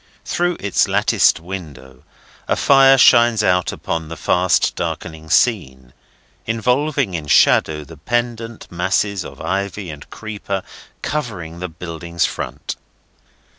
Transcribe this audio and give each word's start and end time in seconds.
Through 0.25 0.57
its 0.59 0.87
latticed 0.87 1.39
window, 1.39 2.01
a 2.47 2.55
fire 2.55 2.97
shines 2.97 3.43
out 3.43 3.71
upon 3.71 4.09
the 4.09 4.17
fast 4.17 4.75
darkening 4.75 5.29
scene, 5.29 5.93
involving 6.47 7.13
in 7.13 7.27
shadow 7.27 7.83
the 7.83 7.97
pendent 7.97 8.71
masses 8.71 9.23
of 9.23 9.39
ivy 9.39 9.91
and 9.91 10.09
creeper 10.09 10.63
covering 11.03 11.59
the 11.59 11.69
building's 11.69 12.25
front. 12.25 12.77